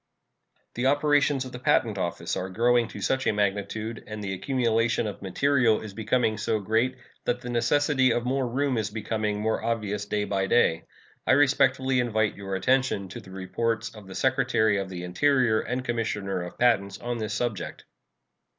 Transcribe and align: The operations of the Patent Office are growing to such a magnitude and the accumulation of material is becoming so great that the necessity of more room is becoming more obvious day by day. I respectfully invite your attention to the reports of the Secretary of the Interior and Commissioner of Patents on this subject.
The 0.73 0.87
operations 0.87 1.45
of 1.45 1.51
the 1.51 1.59
Patent 1.59 1.99
Office 1.99 2.35
are 2.35 2.49
growing 2.49 2.87
to 2.87 3.01
such 3.01 3.27
a 3.27 3.31
magnitude 3.33 4.03
and 4.07 4.23
the 4.23 4.33
accumulation 4.33 5.05
of 5.05 5.21
material 5.21 5.79
is 5.81 5.93
becoming 5.93 6.39
so 6.39 6.59
great 6.59 6.97
that 7.25 7.41
the 7.41 7.51
necessity 7.51 8.09
of 8.11 8.25
more 8.25 8.47
room 8.47 8.79
is 8.79 8.89
becoming 8.89 9.39
more 9.39 9.63
obvious 9.63 10.05
day 10.07 10.23
by 10.23 10.47
day. 10.47 10.85
I 11.27 11.33
respectfully 11.33 11.99
invite 11.99 12.35
your 12.35 12.55
attention 12.55 13.09
to 13.09 13.19
the 13.19 13.29
reports 13.29 13.93
of 13.93 14.07
the 14.07 14.15
Secretary 14.15 14.77
of 14.79 14.89
the 14.89 15.03
Interior 15.03 15.59
and 15.61 15.85
Commissioner 15.85 16.41
of 16.41 16.57
Patents 16.57 16.97
on 16.97 17.19
this 17.19 17.35
subject. 17.35 17.85